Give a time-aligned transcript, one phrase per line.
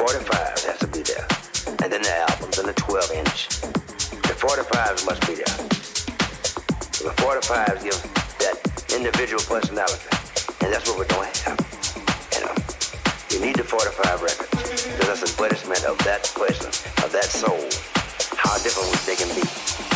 [0.00, 1.28] 45s has to be there.
[1.84, 3.48] And then the albums and the 12 inch.
[4.24, 5.56] The 45s must be there.
[6.96, 8.00] So the 45s give
[8.40, 8.56] that
[8.96, 10.08] individual personality.
[10.64, 11.28] And that's what we're doing.
[12.32, 12.54] You know,
[13.28, 14.88] you need the 45 records.
[14.88, 16.72] Because that's the punishment of that person,
[17.04, 17.60] of that soul.
[18.40, 19.89] How different they can be.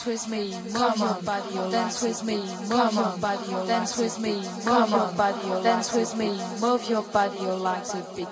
[0.00, 4.32] Dance with me, move your body, dance with me, move your body, dance with me,
[4.64, 8.28] move your body, dance with me, move your body, you like to beat.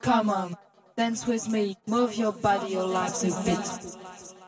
[0.00, 0.56] Come on,
[0.96, 4.39] dance with me, move your body, you like to beat.